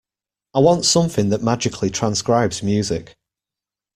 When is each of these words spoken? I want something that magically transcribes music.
I 0.55 0.59
want 0.61 0.85
something 0.85 1.29
that 1.29 1.43
magically 1.43 1.91
transcribes 1.91 2.63
music. 2.63 3.15